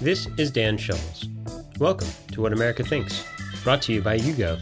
[0.00, 1.28] This is Dan Scholes.
[1.78, 3.22] Welcome to What America Thinks,
[3.62, 4.58] brought to you by YouGov,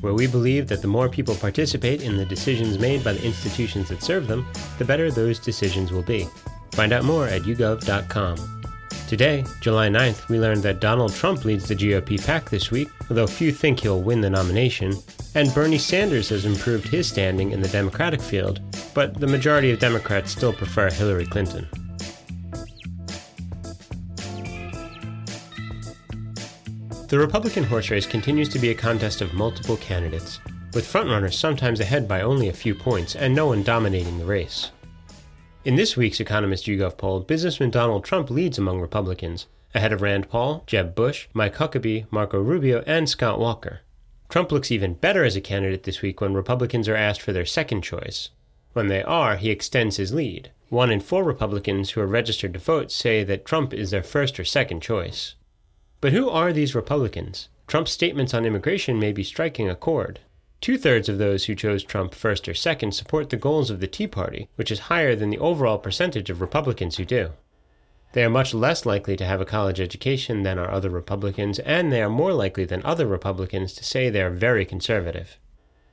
[0.00, 3.88] where we believe that the more people participate in the decisions made by the institutions
[3.88, 4.44] that serve them,
[4.78, 6.26] the better those decisions will be.
[6.72, 8.62] Find out more at yougov.com.
[9.06, 13.28] Today, July 9th, we learned that Donald Trump leads the GOP pack this week, although
[13.28, 14.92] few think he'll win the nomination,
[15.36, 18.60] and Bernie Sanders has improved his standing in the Democratic field,
[18.92, 21.68] but the majority of Democrats still prefer Hillary Clinton.
[27.10, 30.38] The Republican horse race continues to be a contest of multiple candidates,
[30.74, 34.70] with frontrunners sometimes ahead by only a few points and no one dominating the race.
[35.64, 40.28] In this week's Economist YouGov poll, businessman Donald Trump leads among Republicans, ahead of Rand
[40.28, 43.80] Paul, Jeb Bush, Mike Huckabee, Marco Rubio, and Scott Walker.
[44.28, 47.44] Trump looks even better as a candidate this week when Republicans are asked for their
[47.44, 48.30] second choice.
[48.72, 50.52] When they are, he extends his lead.
[50.68, 54.38] One in four Republicans who are registered to vote say that Trump is their first
[54.38, 55.34] or second choice.
[56.00, 57.48] But who are these Republicans?
[57.66, 60.20] Trump's statements on immigration may be striking a chord.
[60.60, 63.86] Two thirds of those who chose Trump first or second support the goals of the
[63.86, 67.32] Tea Party, which is higher than the overall percentage of Republicans who do.
[68.12, 71.92] They are much less likely to have a college education than are other Republicans, and
[71.92, 75.38] they are more likely than other Republicans to say they are very conservative.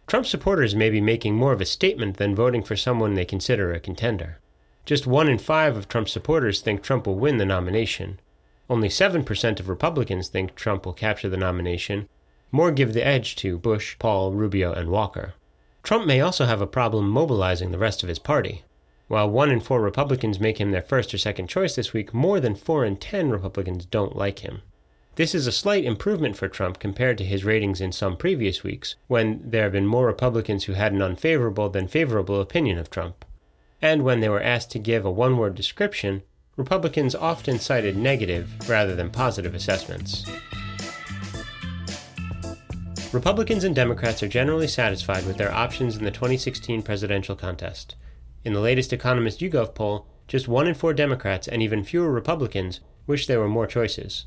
[0.08, 3.74] Trump supporters may be making more of a statement than voting for someone they consider
[3.74, 4.40] a contender.
[4.86, 8.20] Just one in five of Trump's supporters think Trump will win the nomination.
[8.70, 12.10] Only 7% of Republicans think Trump will capture the nomination,
[12.52, 15.34] more give the edge to Bush, Paul, Rubio, and Walker.
[15.84, 18.64] Trump may also have a problem mobilizing the rest of his party.
[19.08, 22.42] While one in four Republicans make him their first or second choice this week, more
[22.42, 24.62] than four in ten Republicans don't like him.
[25.16, 28.96] This is a slight improvement for Trump compared to his ratings in some previous weeks,
[29.08, 33.24] when there have been more Republicans who had an unfavorable than favorable opinion of Trump.
[33.82, 36.24] And when they were asked to give a one word description,
[36.58, 40.26] Republicans often cited negative rather than positive assessments.
[43.14, 47.96] Republicans and Democrats are generally satisfied with their options in the 2016 presidential contest.
[48.44, 52.80] In the latest Economist YouGov poll, just one in four Democrats and even fewer Republicans
[53.06, 54.26] wish there were more choices.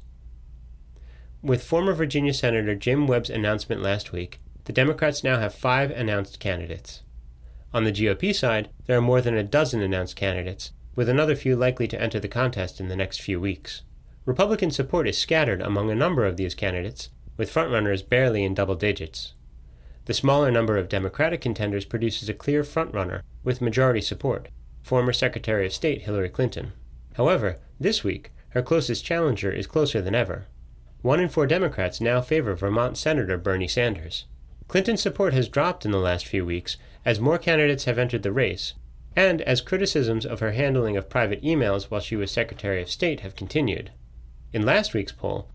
[1.42, 6.38] With former Virginia Senator Jim Webb's announcement last week, the Democrats now have five announced
[6.38, 7.02] candidates.
[7.74, 11.56] On the GOP side, there are more than a dozen announced candidates, with another few
[11.56, 13.80] likely to enter the contest in the next few weeks.
[14.26, 18.74] Republican support is scattered among a number of these candidates, with frontrunners barely in double
[18.74, 19.32] digits.
[20.04, 24.50] The smaller number of Democratic contenders produces a clear frontrunner with majority support,
[24.82, 26.74] former Secretary of State Hillary Clinton.
[27.14, 30.48] However, this week, her closest challenger is closer than ever.
[31.00, 34.26] One in four Democrats now favor Vermont Senator Bernie Sanders.
[34.68, 38.32] Clinton's support has dropped in the last few weeks as more candidates have entered the
[38.32, 38.74] race,
[39.16, 43.20] and as criticisms of her handling of private emails while she was Secretary of State
[43.20, 43.90] have continued.
[44.52, 45.48] In last week's poll,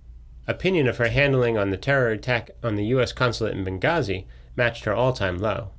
[0.47, 3.11] opinion of her handling on the terror attack on the U.S.
[3.11, 5.71] consulate in Benghazi matched her all time low.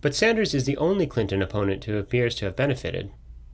[0.00, 3.10] But Sanders is the only Clinton opponent who appears to have benefited.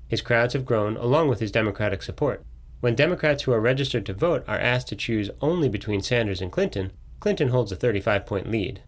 [0.09, 2.45] His crowds have grown along with his Democratic support.
[2.81, 6.53] When Democrats who are registered to vote are asked to choose only between Sanders and
[6.53, 8.83] Clinton, Clinton holds a 35 point lead.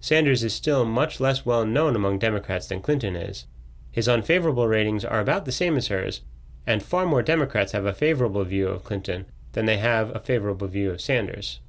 [0.00, 3.46] Sanders is still much less well known among Democrats than Clinton is.
[3.94, 6.22] His unfavorable ratings are about the same as hers,
[6.66, 10.66] and far more Democrats have a favorable view of Clinton than they have a favorable
[10.66, 11.60] view of Sanders.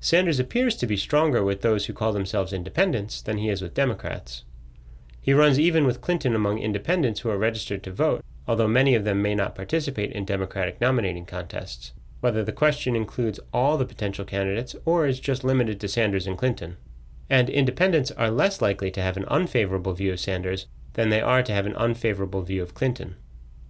[0.00, 3.72] Sanders appears to be stronger with those who call themselves independents than he is with
[3.72, 4.42] Democrats.
[5.20, 9.04] He runs even with Clinton among independents who are registered to vote, although many of
[9.04, 14.24] them may not participate in Democratic nominating contests, whether the question includes all the potential
[14.24, 16.78] candidates or is just limited to Sanders and Clinton.
[17.28, 21.42] And independents are less likely to have an unfavorable view of Sanders than they are
[21.42, 23.16] to have an unfavorable view of Clinton.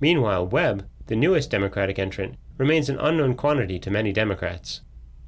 [0.00, 4.80] Meanwhile, Webb, the newest Democratic entrant, remains an unknown quantity to many Democrats.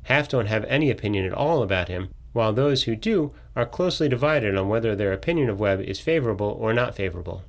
[0.04, 4.08] Half don't have any opinion at all about him, while those who do are closely
[4.08, 7.44] divided on whether their opinion of Webb is favorable or not favorable.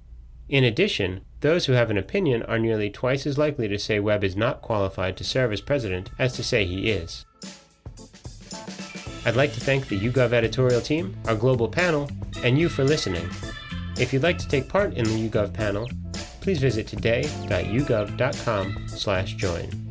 [0.50, 4.24] In addition, those who have an opinion are nearly twice as likely to say Webb
[4.24, 7.26] is not qualified to serve as president as to say he is.
[9.26, 12.10] I'd like to thank the YouGov editorial team, our global panel,
[12.44, 13.30] and you for listening.
[13.98, 15.88] If you'd like to take part in the YouGov panel,
[16.42, 19.83] please visit today.yougov.com/join.